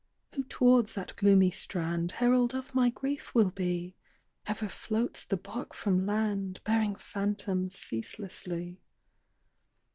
"Who 0.33 0.43
towards 0.45 0.95
that 0.95 1.15
gloomy 1.15 1.51
strand 1.51 2.13
Herald 2.13 2.55
of 2.55 2.73
my 2.73 2.89
grief 2.89 3.35
will 3.35 3.51
be? 3.51 3.93
Ever 4.47 4.67
floats 4.67 5.23
the 5.25 5.37
bark 5.37 5.75
from 5.75 6.07
land, 6.07 6.59
Bearing 6.63 6.95
phantoms 6.95 7.75
ceaselessly. 7.75 8.81